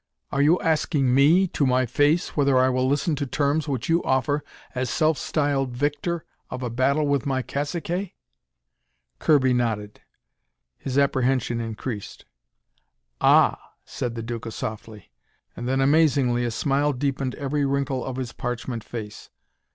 [0.31, 4.03] "Are you asking me, to my face, whether I will listen to terms which you
[4.03, 4.43] offer
[4.73, 8.09] as self styled victor of a battle with my caciques?"
[9.19, 10.01] Kirby nodded.
[10.79, 12.25] His apprehension increased.
[13.21, 15.11] "Ah," said the Duca softly.
[15.55, 19.29] And then, amazingly, a smile deepened every wrinkle of his parchment face.